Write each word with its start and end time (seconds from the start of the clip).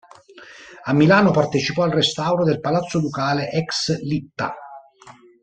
A 0.85 0.93
Milano 0.93 1.29
partecipò 1.29 1.83
al 1.83 1.91
restauro 1.91 2.43
del 2.43 2.59
Palazzo 2.59 2.99
Ducale 2.99 3.51
ex 3.51 3.99
Litta. 4.01 4.51